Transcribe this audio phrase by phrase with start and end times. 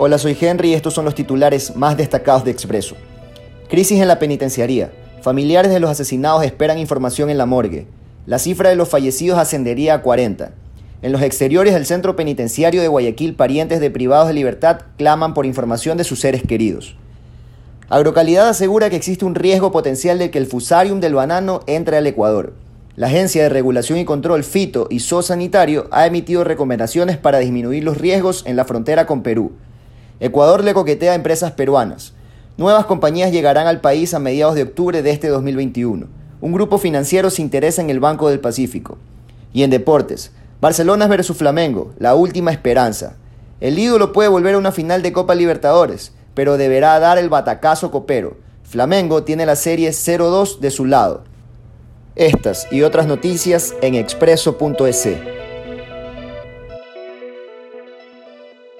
[0.00, 2.94] Hola, soy Henry y estos son los titulares más destacados de Expreso.
[3.68, 4.92] Crisis en la penitenciaría.
[5.22, 7.88] Familiares de los asesinados esperan información en la morgue.
[8.24, 10.52] La cifra de los fallecidos ascendería a 40.
[11.02, 15.46] En los exteriores del centro penitenciario de Guayaquil, parientes de privados de libertad claman por
[15.46, 16.94] información de sus seres queridos.
[17.88, 22.06] Agrocalidad asegura que existe un riesgo potencial de que el fusarium del banano entre al
[22.06, 22.52] Ecuador.
[22.94, 27.98] La Agencia de Regulación y Control Fito y Sanitario ha emitido recomendaciones para disminuir los
[27.98, 29.50] riesgos en la frontera con Perú.
[30.20, 32.12] Ecuador le coquetea a empresas peruanas.
[32.56, 36.06] Nuevas compañías llegarán al país a mediados de octubre de este 2021.
[36.40, 38.98] Un grupo financiero se interesa en el Banco del Pacífico.
[39.52, 43.14] Y en deportes, Barcelona versus Flamengo, la última esperanza.
[43.60, 47.90] El ídolo puede volver a una final de Copa Libertadores, pero deberá dar el batacazo
[47.90, 48.36] copero.
[48.64, 51.22] Flamengo tiene la serie 0-2 de su lado.
[52.16, 55.37] Estas y otras noticias en expreso.es.